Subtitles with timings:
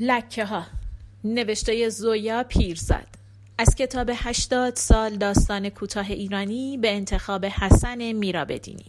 [0.00, 0.66] لکه ها
[1.24, 3.06] نوشته زویا پیرزاد
[3.58, 8.86] از کتاب 80 سال داستان کوتاه ایرانی به انتخاب حسن میرابدینی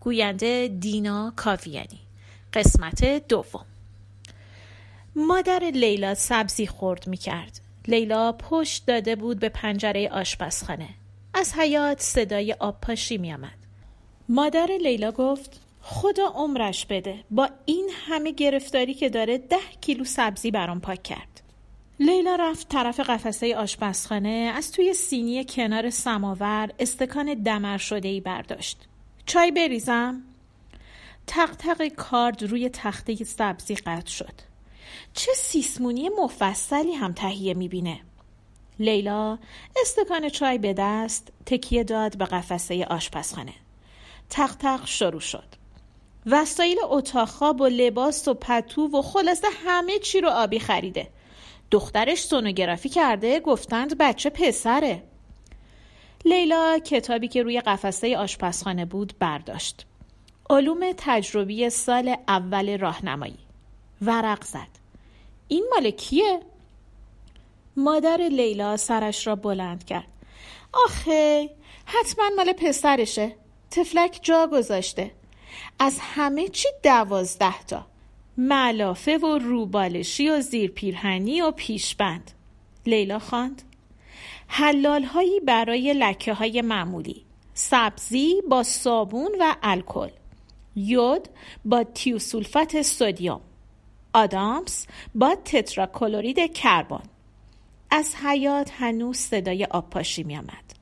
[0.00, 2.00] گوینده دینا کاویانی
[2.52, 3.64] قسمت دوم
[5.16, 7.60] مادر لیلا سبزی خورد می کرد.
[7.88, 10.88] لیلا پشت داده بود به پنجره آشپزخانه.
[11.34, 13.58] از حیات صدای آب پاشی می آمد.
[14.28, 17.24] مادر لیلا گفت خدا عمرش بده.
[17.30, 21.42] با این همه گرفتاری که داره ده کیلو سبزی برام پاک کرد.
[22.00, 28.88] لیلا رفت طرف قفسه آشپزخانه از توی سینی کنار سماور استکان دمر شده ای برداشت.
[29.26, 30.22] چای بریزم؟
[31.26, 34.34] تق تق کارد روی تخته سبزی قطع شد.
[35.14, 38.00] چه سیسمونی مفصلی هم تهیه می‌بینه.
[38.78, 39.38] لیلا
[39.80, 43.54] استکان چای به دست تکیه داد به قفسه آشپزخانه.
[44.30, 45.59] تق تق شروع شد.
[46.26, 51.08] وسایل اتاق خواب و لباس و پتو و خلاصه همه چی رو آبی خریده.
[51.70, 55.02] دخترش سونوگرافی کرده گفتند بچه پسره.
[56.24, 59.86] لیلا کتابی که روی قفسه آشپزخانه بود برداشت.
[60.50, 63.38] علوم تجربی سال اول راهنمایی.
[64.02, 64.80] ورق زد.
[65.48, 66.40] این مال کیه؟
[67.76, 70.08] مادر لیلا سرش را بلند کرد.
[70.72, 71.50] آخه
[71.86, 73.32] حتما مال پسرشه.
[73.70, 75.10] تفلک جا گذاشته.
[75.78, 77.86] از همه چی دوازده تا.
[78.36, 82.30] ملافه و روبالشی و زیر پیرهنی و پیشبند.
[82.86, 83.62] لیلا خواند.
[84.48, 87.24] حلال هایی برای لکه های معمولی.
[87.54, 90.08] سبزی با صابون و الکل.
[90.76, 91.28] یود
[91.64, 93.40] با تیوسولفات سودیوم
[94.12, 97.02] آدامس با تتراکلورید کربن.
[97.90, 100.74] از حیات هنوز صدای آب پاشی می آمد.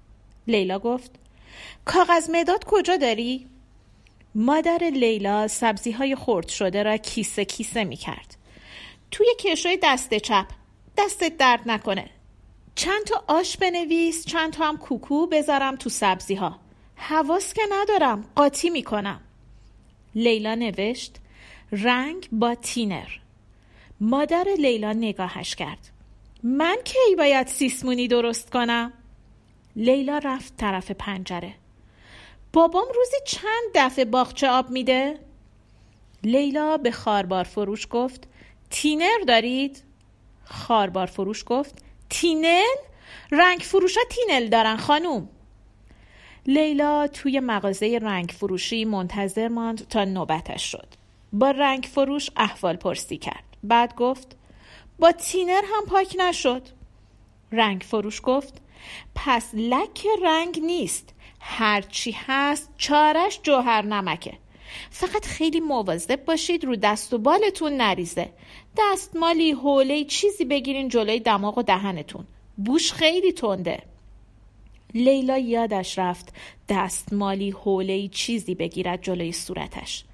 [0.46, 1.10] لیلا گفت
[1.84, 3.46] کاغذ مداد کجا داری؟
[4.34, 8.36] مادر لیلا سبزی های خرد شده را کیسه کیسه می کرد.
[9.10, 10.46] توی کشوی دست چپ
[10.98, 12.10] دستت درد نکنه.
[12.74, 16.58] چند تا آش بنویس چند تا هم کوکو بذارم تو سبزی ها
[16.96, 19.20] حواس که ندارم قاطی می کنم
[20.14, 21.16] لیلا نوشت
[21.72, 23.08] رنگ با تینر.
[24.00, 25.90] مادر لیلا نگاهش کرد.
[26.42, 28.92] من کی باید سیسمونی درست کنم؟
[29.76, 31.54] لیلا رفت طرف پنجره.
[32.52, 35.18] بابام روزی چند دفعه باغچه آب میده؟
[36.24, 38.28] لیلا به خاربار فروش گفت
[38.70, 39.82] تینر دارید؟
[40.44, 41.74] خاربار فروش گفت
[42.10, 42.76] تینل؟
[43.30, 45.28] رنگ فروشا تینل دارن خانوم
[46.46, 50.88] لیلا توی مغازه رنگ فروشی منتظر ماند تا نوبتش شد
[51.32, 54.36] با رنگ فروش احوال پرسی کرد بعد گفت
[54.98, 56.62] با تینر هم پاک نشد
[57.52, 58.54] رنگ فروش گفت
[59.14, 64.38] پس لک رنگ نیست هرچی هست چارش جوهر نمکه.
[64.90, 68.30] فقط خیلی مواظب باشید رو دست و بالتون نریزه.
[68.78, 72.26] دستمالی حوله چیزی بگیرین جلوی دماغ و دهنتون.
[72.56, 73.82] بوش خیلی تنده.
[74.94, 76.34] لیلا یادش رفت
[76.68, 80.04] دستمالی حوله چیزی بگیرد جلوی صورتش.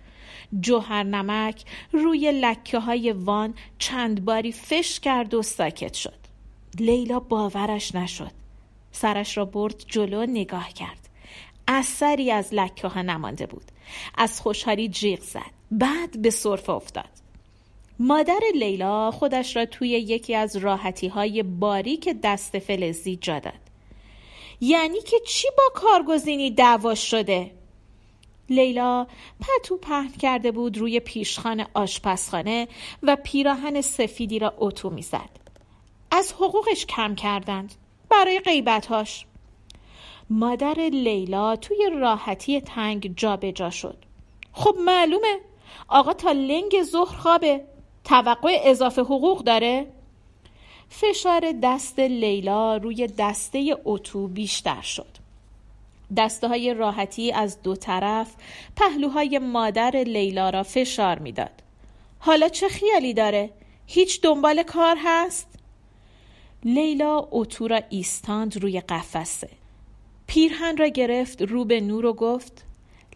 [0.60, 6.18] جوهر نمک روی لکه های وان چند باری فش کرد و ساکت شد.
[6.78, 8.30] لیلا باورش نشد.
[8.92, 11.03] سرش را برد جلو نگاه کرد.
[11.68, 13.64] اثری از لکه ها نمانده بود.
[14.14, 15.50] از خوشحالی جیغ زد.
[15.70, 17.10] بعد به صرف افتاد.
[17.98, 23.52] مادر لیلا خودش را توی یکی از راحتی های باریک دست فلزی جا داد.
[24.60, 27.50] یعنی که چی با کارگزینی دعواش شده؟
[28.50, 29.06] لیلا
[29.40, 32.68] پتو پهن کرده بود روی پیشخان آشپزخانه
[33.02, 35.30] و پیراهن سفیدی را اتو می‌زد.
[36.10, 37.74] از حقوقش کم کردند.
[38.10, 39.26] برای غیبتهاش.
[40.30, 43.96] مادر لیلا توی راحتی تنگ جابجا جا شد
[44.52, 45.40] خب معلومه
[45.88, 47.64] آقا تا لنگ ظهر خوابه
[48.04, 49.86] توقع اضافه حقوق داره
[50.88, 55.24] فشار دست لیلا روی دسته اتو بیشتر شد
[56.16, 58.34] دسته های راحتی از دو طرف
[58.76, 61.62] پهلوهای مادر لیلا را فشار می‌داد.
[62.18, 63.50] حالا چه خیالی داره؟
[63.86, 65.48] هیچ دنبال کار هست؟
[66.64, 69.48] لیلا اتو را ایستاند روی قفسه
[70.34, 72.64] پیرهن را گرفت رو به نور و گفت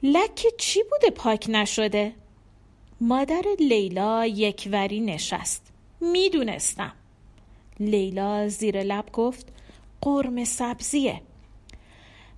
[0.02, 2.12] لک چی بوده پاک نشده؟
[3.00, 6.92] مادر لیلا یکوری نشست می‌دونستم.
[7.80, 9.46] لیلا زیر لب گفت
[10.00, 11.22] قرم سبزیه.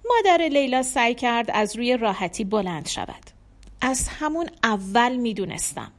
[0.09, 3.31] مادر لیلا سعی کرد از روی راحتی بلند شود.
[3.81, 5.93] از همون اول می‌دونستم.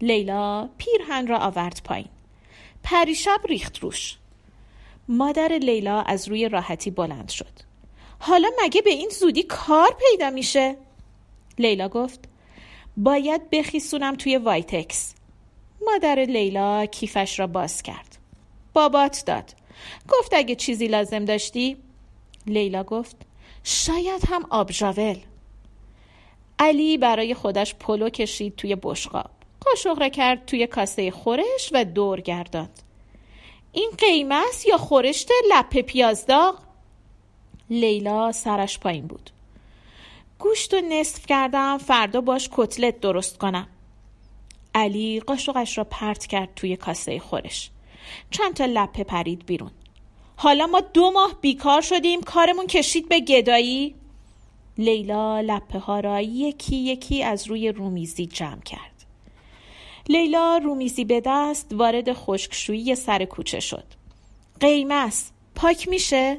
[0.00, 2.08] لیلا پیرهن را آورد پایین.
[2.82, 4.16] پریشب ریخت روش.
[5.08, 7.63] مادر لیلا از روی راحتی بلند شد.
[8.26, 10.76] حالا مگه به این زودی کار پیدا میشه؟
[11.58, 12.20] لیلا گفت
[12.96, 15.14] باید بخیسونم توی وایتکس.
[15.86, 18.18] مادر لیلا کیفش را باز کرد.
[18.72, 19.54] بابات داد.
[20.08, 21.76] گفت اگه چیزی لازم داشتی؟
[22.46, 23.16] لیلا گفت
[23.64, 25.16] شاید هم آبژاول
[26.58, 29.30] علی برای خودش پلو کشید توی بشقاب.
[29.60, 32.82] قاشق را کرد توی کاسه خورش و دور گرداند.
[33.72, 36.63] این قیمه است یا خورشت لپه پیازداغ؟
[37.70, 39.30] لیلا سرش پایین بود.
[40.38, 43.66] گوشت و نصف کردم فردا باش کتلت درست کنم.
[44.74, 47.70] علی قاشقش را پرت کرد توی کاسه خورش.
[48.30, 49.70] چند تا لپه پرید بیرون.
[50.36, 53.94] حالا ما دو ماه بیکار شدیم کارمون کشید به گدایی.
[54.78, 59.04] لیلا لپه ها را یکی یکی از روی رومیزی جمع کرد.
[60.08, 63.84] لیلا رومیزی به دست وارد خشکشویی سر کوچه شد.
[64.60, 66.38] قیمس پاک میشه؟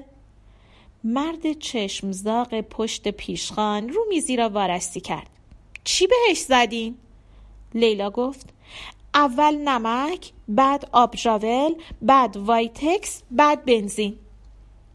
[1.08, 5.30] مرد چشمزاق پشت پیشخان رومیزی را وارستی کرد.
[5.84, 6.96] چی بهش زدین؟
[7.74, 8.50] لیلا گفت
[9.14, 14.16] اول نمک بعد آبژاول بعد وایتکس بعد بنزین.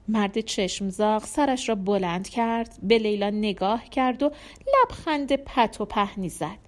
[0.08, 4.30] مرد چشمزاق سرش را بلند کرد به لیلا نگاه کرد و
[4.74, 6.58] لبخند پت و پهنی زد.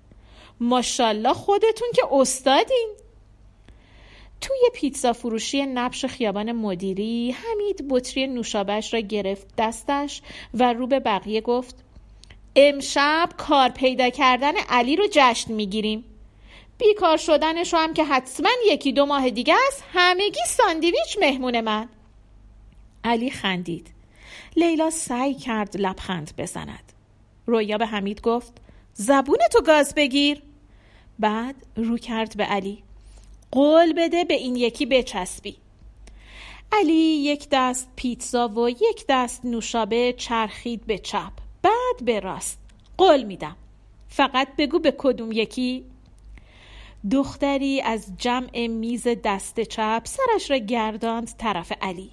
[0.60, 2.88] ماشالله خودتون که استادین.
[4.42, 10.22] توی پیتزا فروشی نبش خیابان مدیری حمید بطری نوشابش را گرفت دستش
[10.54, 11.84] و رو به بقیه گفت
[12.56, 16.04] امشب کار پیدا کردن علی رو جشن می‌گیریم.
[16.78, 21.88] بیکار شدنش رو هم که حتما یکی دو ماه دیگه است همگی ساندویچ مهمون من.
[23.04, 23.90] علی خندید.
[24.56, 26.92] لیلا سعی کرد لبخند بزند.
[27.46, 28.52] رویا به حمید گفت
[28.94, 30.42] زبون تو گاز بگیر.
[31.18, 32.82] بعد رو کرد به علی.
[33.52, 35.56] قول بده به این یکی بچسبی.
[36.72, 41.32] علی یک دست پیتزا و یک دست نوشابه چرخید به چپ.
[41.62, 42.58] بعد به راست.
[42.98, 43.56] قول میدم.
[44.08, 45.84] فقط بگو به کدوم یکی.
[47.10, 52.10] دختری از جمع میز دست چپ سرش را گرداند طرف علی.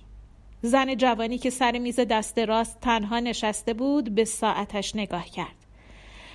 [0.62, 5.56] زن جوانی که سر میز دست راست تنها نشسته بود به ساعتش نگاه کرد.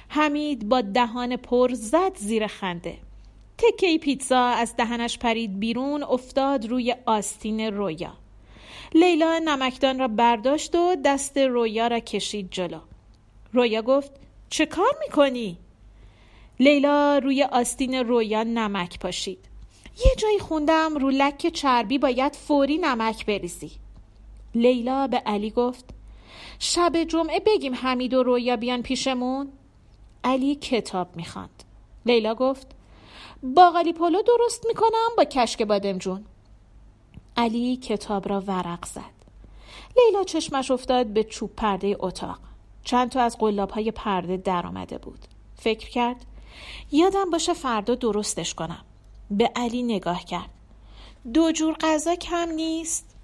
[0.08, 2.98] حمید با دهان پر زد زیر خنده.
[3.64, 8.12] تکه پیتزا از دهنش پرید بیرون افتاد روی آستین رویا.
[8.94, 12.80] لیلا نمکدان را برداشت و دست رویا را کشید جلو.
[13.52, 14.10] رویا گفت
[14.50, 15.58] چه کار می‌کنی؟
[16.60, 19.38] لیلا روی آستین رویا نمک پاشید.
[20.04, 23.70] یه جایی خوندم رو لک چربی باید فوری نمک بریزی.
[24.54, 25.84] لیلا به علی گفت
[26.58, 29.48] شب جمعه بگیم حمید و رویا بیان پیشمون.
[30.24, 31.64] علی کتاب می‌خواند.
[32.06, 32.66] لیلا گفت
[33.42, 36.24] باقالی پلو درست می‌کنم با کشک بادمجون
[37.36, 39.14] علی کتاب را ورق زد.
[39.96, 42.38] لیلا چشمش افتاد به چوب پرده اتاق.
[42.84, 45.18] چند تا از قلاب های پرده در آمده بود.
[45.56, 46.16] فکر کرد
[46.92, 48.84] یادم باشه فردا درستش کنم.
[49.30, 50.50] به علی نگاه کرد.
[51.34, 53.16] دو جور غذا کم نیست.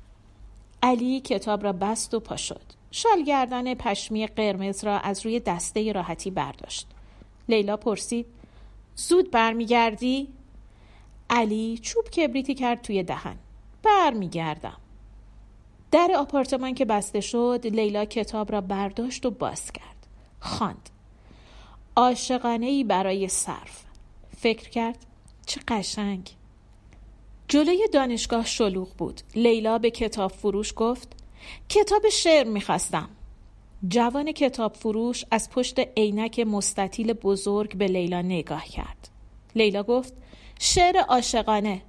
[0.83, 2.63] علی کتاب را بست و پا شد.
[2.91, 6.87] شالگردن پشمی قرمز را از روی دسته راحتی برداشت.
[7.49, 8.27] لیلا پرسید
[8.97, 10.29] زود برمیگردی؟
[11.31, 13.37] علی چوب کبریتی کرد توی دهن.
[13.83, 14.77] برمیگردم.
[15.91, 20.07] در آپارتمان که بسته شد لیلا کتاب را برداشت و باز کرد.
[20.41, 20.91] خواند.
[21.97, 23.85] عاشقانه ای برای صرف.
[24.37, 25.07] فکر کرد
[25.47, 26.31] چه قشنگ.
[27.49, 29.21] جلوی دانشگاه شلوغ بود.
[29.35, 31.09] لیلا به کتاب فروش گفت
[31.69, 33.09] کتاب شعر می‌خواستم.
[33.89, 39.09] جوان کتاب فروش از پشت عینک مستطیل بزرگ به لیلا نگاه کرد.
[39.55, 40.13] لیلا گفت
[40.59, 41.83] شعر عاشقانه.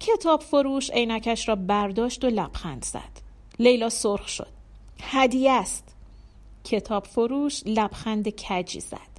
[0.00, 3.22] کتاب فروش عینکش را برداشت و لبخند زد.
[3.58, 4.48] لیلا سرخ شد.
[5.02, 5.84] هدیه است.
[6.64, 9.12] کتاب فروش لبخند کجی زد.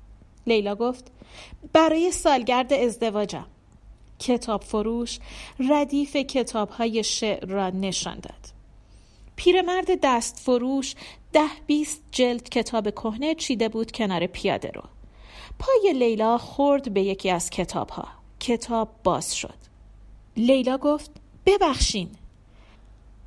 [0.47, 1.11] لیلا گفت
[1.73, 3.47] برای سالگرد ازدواجم.
[4.19, 5.19] کتاب فروش
[5.69, 8.52] ردیف کتاب های شعر را نشان داد.
[9.35, 10.95] پیرمرد دست فروش
[11.33, 14.81] ده بیست جلد کتاب کهنه چیده بود کنار پیاده رو.
[15.59, 18.07] پای لیلا خورد به یکی از کتاب ها
[18.39, 19.57] کتاب باز شد.
[20.37, 21.11] لیلا گفت
[21.45, 22.09] ببخشین.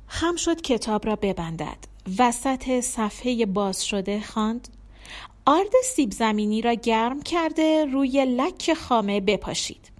[0.07, 1.77] خم شد کتاب را ببندد.
[2.19, 4.67] وسط صفحه باز شده خواند
[5.45, 9.91] آرد سیب زمینی را گرم کرده روی لک خامه بپاشید.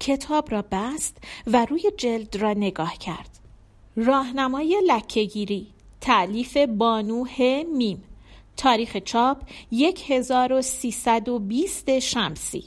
[0.00, 1.16] کتاب را بست
[1.46, 3.39] و روی جلد را نگاه کرد.
[3.96, 5.66] راهنمای لکهگیری
[6.00, 8.02] تعلیف بانوه میم
[8.56, 9.38] تاریخ چاپ
[9.72, 12.64] 1320 شمسی.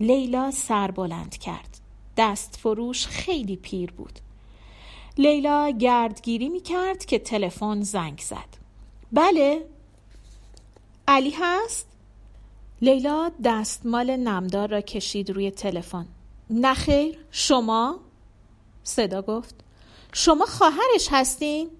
[0.00, 1.80] لیلا سر بلند کرد.
[2.16, 4.18] دست فروش خیلی پیر بود.
[5.18, 8.56] لیلا گردگیری می کرد که تلفن زنگ زد.
[9.12, 9.66] بله.
[11.08, 11.88] علی هست؟
[12.82, 16.06] لیلا دستمال نمدار را کشید روی تلفن.
[16.50, 18.00] نخیر شما؟
[18.84, 19.61] صدا گفت.
[20.14, 21.70] شما خواهرش هستین؟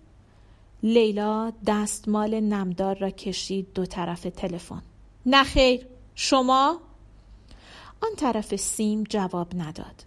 [0.82, 4.82] لیلا دستمال نمدار را کشید دو طرف تلفن.
[5.26, 6.80] نخیر شما؟
[8.02, 10.04] آن طرف سیم جواب نداد.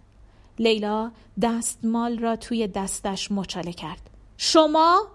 [0.58, 4.10] لیلا دستمال را توی دستش مچاله کرد.
[4.36, 5.06] شما؟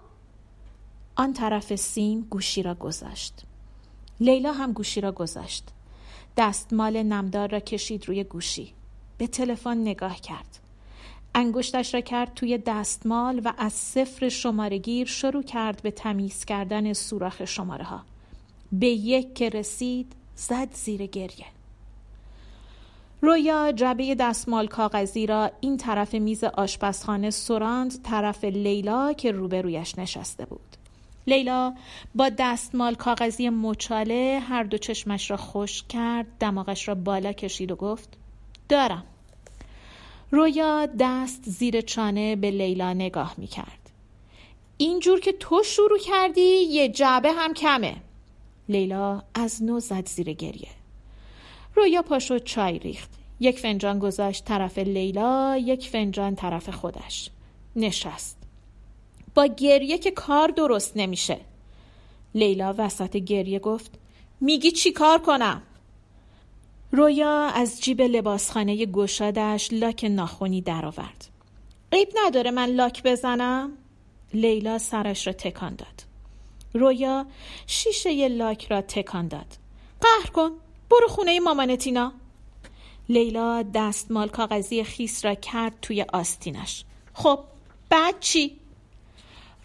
[1.14, 3.42] آن طرف سیم گوشی را گذاشت.
[4.20, 5.68] لیلا هم گوشی را گذاشت.
[6.36, 8.74] دستمال نمدار را کشید روی گوشی.
[9.18, 10.61] به تلفن نگاه کرد.
[11.34, 17.44] انگشتش را کرد توی دستمال و از صفر شمارگیر شروع کرد به تمیز کردن سوراخ
[17.44, 18.02] شماره ها
[18.72, 21.46] به یک که رسید زد زیر گریه.
[23.20, 30.44] رویا جبه دستمال کاغذی را این طرف میز آشپزخانه سراند طرف لیلا که روبرویش نشسته
[30.44, 30.76] بود.
[31.26, 31.74] لیلا
[32.14, 37.76] با دستمال کاغذی مچاله هر دو چشمش را خوش کرد دماغش را بالا کشید و
[37.76, 38.08] گفت
[38.68, 39.04] دارم.
[40.34, 43.90] رویا دست زیر چانه به لیلا نگاه می کرد
[44.76, 47.96] اینجور که تو شروع کردی یه جعبه هم کمه.
[48.68, 50.68] لیلا از نو زد زیر گریه.
[51.74, 53.10] رویا پاشو چای ریخت.
[53.40, 57.30] یک فنجان گذاشت طرف لیلا یک فنجان طرف خودش.
[57.76, 58.38] نشست.
[59.34, 61.38] با گریه که کار درست نمیشه.
[62.34, 63.90] لیلا وسط گریه گفت
[64.40, 65.62] میگی چی کار کنم؟
[66.94, 71.28] رویا از جیب لباسخانه گشادش لاک ناخونی درآورد.
[71.92, 73.72] عیب نداره من لاک بزنم؟
[74.34, 76.04] لیلا سرش را تکان داد.
[76.74, 77.26] رویا
[77.66, 79.46] شیشه لاک را تکان داد.
[80.00, 80.50] قهر کن.
[80.90, 82.12] برو خونه مامانتینا.
[83.08, 86.84] لیلا دستمال کاغذی خیس را کرد توی آستینش.
[87.14, 87.38] خب
[87.90, 88.56] بعد چی؟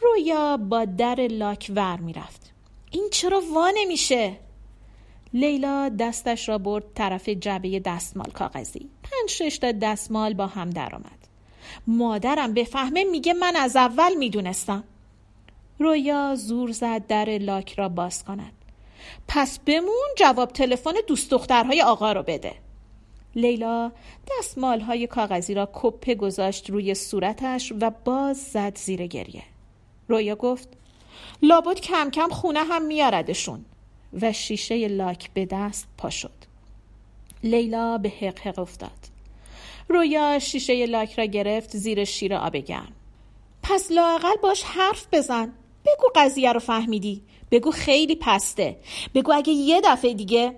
[0.01, 2.51] رویا با در لاک ور می‌رفت.
[2.91, 4.46] این چرا وا نمیشه؟
[5.33, 8.89] لیلا دستش را برد طرف جبه دستمال کاغذی.
[9.03, 11.27] پنج شش تا دستمال با هم درآمد.
[11.87, 14.83] مادرم بفهمه میگه من از اول می‌دونستم.
[15.79, 18.53] رویا زور زد در لاک را باز کند.
[19.27, 22.53] پس بمون جواب تلفن دوست دخترهای آقا رو بده.
[23.35, 23.91] لیلا
[24.39, 29.43] دستمال های کاغذی را کپه گذاشت روی صورتش و باز زد زیر گریه.
[30.07, 30.69] رویا گفت
[31.41, 33.65] لابد کم کم خونه هم میاردشون.
[34.21, 36.31] و شیشه لاک به دست پا شد.
[37.43, 38.91] لیلا به حق افتاد.
[39.87, 42.91] رویا شیشه لاک را گرفت زیر شیر آب گرم.
[43.63, 45.53] پس لاقل باش حرف بزن.
[45.85, 47.21] بگو قضیه رو فهمیدی.
[47.51, 48.77] بگو خیلی پسته.
[49.15, 50.55] بگو اگه یه دفعه دیگه.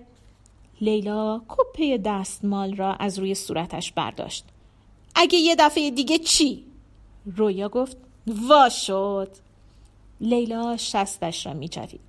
[0.81, 4.45] لیلا کپه دستمال را از روی صورتش برداشت.
[5.15, 6.65] اگه یه دفعه دیگه چی؟
[7.25, 9.35] رویا گفت وا شد.
[10.21, 12.08] لیلا شستش را میچوید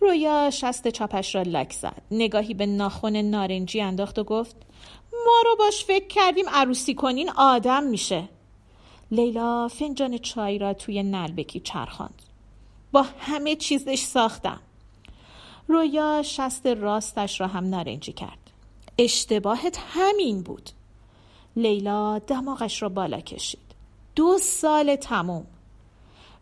[0.00, 2.02] رویا شست چاپش را لک زد.
[2.10, 4.56] نگاهی به ناخن نارنجی انداخت و گفت
[5.12, 8.28] ما رو باش فکر کردیم عروسی کنین آدم میشه.
[9.10, 12.22] لیلا فنجان چای را توی نلبکی چرخاند.
[12.92, 14.60] با همه چیزش ساختم.
[15.68, 18.50] رویا شست راستش را هم نارنجی کرد.
[18.98, 20.70] اشتباهت همین بود.
[21.56, 23.74] لیلا دماغش را بالا کشید.
[24.16, 25.46] دو سال تموم.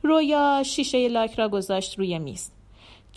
[0.03, 2.51] رویا شیشه لاک را گذاشت روی میز.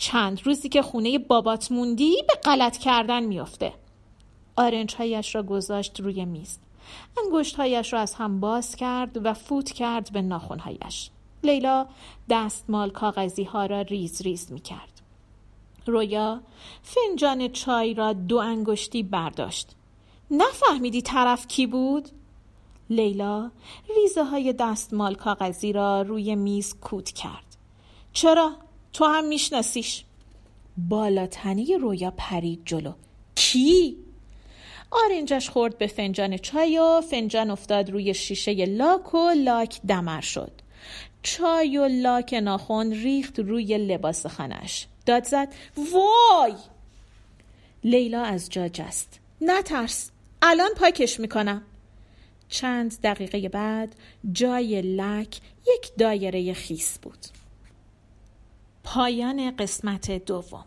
[0.02, 3.72] چند روزی که خونه بابات موندی به غلط کردن میافته.
[4.56, 6.58] آرنج هایش را گذاشت روی میز.
[7.24, 11.10] انگشت هایش را از هم باز کرد و فوت کرد به ناخون هایش
[11.44, 11.86] لیلا
[12.30, 15.02] دستمال کاغذی ها را ریز ریز می کرد
[15.86, 16.40] رویا
[16.82, 19.76] فنجان چای را دو انگشتی برداشت.
[20.30, 22.08] نفهمیدی طرف کی بود؟
[22.90, 23.50] لیلا
[23.96, 27.56] ریزه های دستمال کاغذی را روی میز کوت کرد.
[28.12, 28.52] چرا؟
[28.92, 30.04] تو هم میشناسیش.
[30.76, 32.92] بالاتنی رویا پرید جلو.
[33.34, 33.96] کی؟
[34.90, 40.52] آرنجش خورد به فنجان چای و فنجان افتاد روی شیشه لاک و لاک دمر شد.
[41.22, 46.54] چای و لاک ناخون ریخت روی لباس خانش داد زد وای!
[47.84, 49.20] لیلا از جا جست.
[49.40, 50.10] نترس
[50.42, 51.62] الان پاکش می‌کنم.
[52.48, 53.94] چند دقیقه بعد
[54.32, 57.18] جای لک یک دایره خیس بود.
[58.84, 60.64] پایان قسمت دوم.